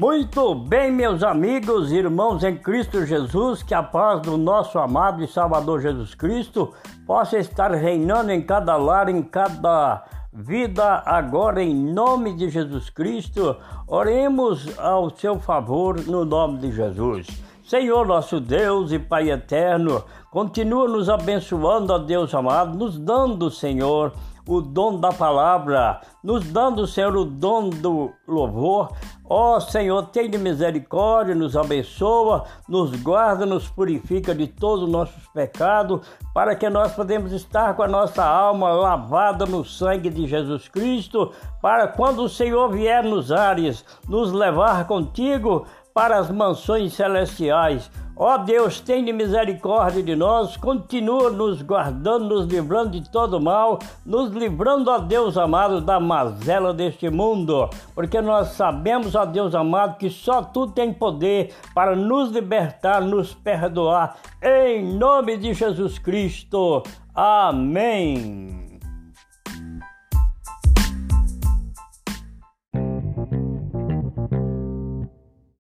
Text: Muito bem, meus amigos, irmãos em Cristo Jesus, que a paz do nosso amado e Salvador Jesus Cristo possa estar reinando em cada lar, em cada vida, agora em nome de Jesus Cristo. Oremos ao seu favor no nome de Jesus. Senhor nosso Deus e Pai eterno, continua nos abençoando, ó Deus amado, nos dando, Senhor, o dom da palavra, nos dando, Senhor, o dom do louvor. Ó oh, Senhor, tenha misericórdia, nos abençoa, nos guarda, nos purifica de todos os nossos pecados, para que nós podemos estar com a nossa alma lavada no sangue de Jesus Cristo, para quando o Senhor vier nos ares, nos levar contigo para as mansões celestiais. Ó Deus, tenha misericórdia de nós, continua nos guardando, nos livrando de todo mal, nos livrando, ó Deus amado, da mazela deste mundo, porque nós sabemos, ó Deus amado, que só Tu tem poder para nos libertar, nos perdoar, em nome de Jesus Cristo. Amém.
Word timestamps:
Muito 0.00 0.54
bem, 0.54 0.90
meus 0.90 1.22
amigos, 1.22 1.92
irmãos 1.92 2.42
em 2.42 2.56
Cristo 2.56 3.04
Jesus, 3.04 3.62
que 3.62 3.74
a 3.74 3.82
paz 3.82 4.22
do 4.22 4.38
nosso 4.38 4.78
amado 4.78 5.22
e 5.22 5.28
Salvador 5.28 5.82
Jesus 5.82 6.14
Cristo 6.14 6.72
possa 7.06 7.36
estar 7.36 7.70
reinando 7.72 8.32
em 8.32 8.40
cada 8.40 8.78
lar, 8.78 9.10
em 9.10 9.20
cada 9.20 10.02
vida, 10.32 11.02
agora 11.04 11.62
em 11.62 11.74
nome 11.74 12.34
de 12.34 12.48
Jesus 12.48 12.88
Cristo. 12.88 13.54
Oremos 13.86 14.66
ao 14.78 15.10
seu 15.10 15.38
favor 15.38 16.00
no 16.06 16.24
nome 16.24 16.60
de 16.60 16.72
Jesus. 16.72 17.26
Senhor 17.62 18.06
nosso 18.06 18.40
Deus 18.40 18.92
e 18.92 18.98
Pai 18.98 19.30
eterno, 19.30 20.02
continua 20.30 20.88
nos 20.88 21.10
abençoando, 21.10 21.92
ó 21.92 21.98
Deus 21.98 22.34
amado, 22.34 22.74
nos 22.74 22.98
dando, 22.98 23.50
Senhor, 23.50 24.14
o 24.48 24.62
dom 24.62 24.98
da 24.98 25.12
palavra, 25.12 26.00
nos 26.24 26.44
dando, 26.50 26.86
Senhor, 26.86 27.14
o 27.14 27.24
dom 27.24 27.68
do 27.68 28.10
louvor. 28.26 28.88
Ó 29.32 29.54
oh, 29.54 29.60
Senhor, 29.60 30.06
tenha 30.08 30.36
misericórdia, 30.40 31.36
nos 31.36 31.56
abençoa, 31.56 32.46
nos 32.68 33.00
guarda, 33.00 33.46
nos 33.46 33.68
purifica 33.68 34.34
de 34.34 34.48
todos 34.48 34.86
os 34.86 34.90
nossos 34.90 35.24
pecados, 35.28 36.00
para 36.34 36.56
que 36.56 36.68
nós 36.68 36.92
podemos 36.92 37.30
estar 37.30 37.76
com 37.76 37.84
a 37.84 37.88
nossa 37.88 38.24
alma 38.24 38.72
lavada 38.72 39.46
no 39.46 39.64
sangue 39.64 40.10
de 40.10 40.26
Jesus 40.26 40.66
Cristo, 40.66 41.32
para 41.62 41.86
quando 41.86 42.24
o 42.24 42.28
Senhor 42.28 42.72
vier 42.72 43.04
nos 43.04 43.30
ares, 43.30 43.84
nos 44.08 44.32
levar 44.32 44.88
contigo 44.88 45.64
para 45.94 46.18
as 46.18 46.28
mansões 46.28 46.92
celestiais. 46.94 47.88
Ó 48.22 48.36
Deus, 48.36 48.80
tenha 48.80 49.14
misericórdia 49.14 50.02
de 50.02 50.14
nós, 50.14 50.54
continua 50.54 51.30
nos 51.30 51.62
guardando, 51.62 52.28
nos 52.28 52.46
livrando 52.46 52.90
de 52.90 53.10
todo 53.10 53.40
mal, 53.40 53.78
nos 54.04 54.30
livrando, 54.30 54.90
ó 54.90 54.98
Deus 54.98 55.38
amado, 55.38 55.80
da 55.80 55.98
mazela 55.98 56.74
deste 56.74 57.08
mundo, 57.08 57.70
porque 57.94 58.20
nós 58.20 58.48
sabemos, 58.48 59.14
ó 59.14 59.24
Deus 59.24 59.54
amado, 59.54 59.96
que 59.96 60.10
só 60.10 60.42
Tu 60.42 60.66
tem 60.66 60.92
poder 60.92 61.54
para 61.74 61.96
nos 61.96 62.30
libertar, 62.30 63.00
nos 63.00 63.32
perdoar, 63.32 64.18
em 64.42 64.84
nome 64.84 65.38
de 65.38 65.54
Jesus 65.54 65.98
Cristo. 65.98 66.82
Amém. 67.14 68.49